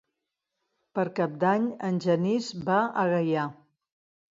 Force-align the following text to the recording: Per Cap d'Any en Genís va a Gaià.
Per 1.01 1.05
Cap 1.21 1.37
d'Any 1.45 1.69
en 1.91 2.03
Genís 2.09 2.51
va 2.67 2.83
a 3.05 3.09
Gaià. 3.17 3.51